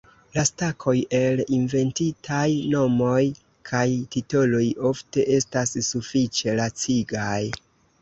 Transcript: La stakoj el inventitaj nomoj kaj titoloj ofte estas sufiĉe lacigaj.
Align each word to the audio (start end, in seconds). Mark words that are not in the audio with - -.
La 0.35 0.43
stakoj 0.49 0.95
el 1.17 1.43
inventitaj 1.57 2.47
nomoj 2.77 3.21
kaj 3.73 3.85
titoloj 4.17 4.65
ofte 4.95 5.29
estas 5.39 5.79
sufiĉe 5.93 6.61
lacigaj. 6.65 7.41